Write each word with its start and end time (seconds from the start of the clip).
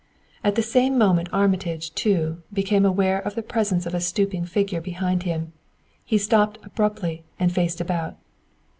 At 0.43 0.55
the 0.55 0.63
same 0.63 0.97
moment 0.97 1.29
Armitage, 1.31 1.93
too, 1.93 2.41
became 2.51 2.85
aware 2.85 3.19
of 3.19 3.35
the 3.35 3.43
presence 3.43 3.85
of 3.85 3.93
a 3.93 4.01
stooping 4.01 4.45
figure 4.45 4.81
behind 4.81 5.21
him. 5.29 5.53
He 6.03 6.17
stopped 6.17 6.57
abruptly 6.65 7.23
and 7.39 7.51
faced 7.53 7.79
about. 7.79 8.17